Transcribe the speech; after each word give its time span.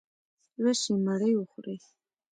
راشئ 0.63 0.93
مړې 1.05 1.31
وخورئ. 1.35 1.77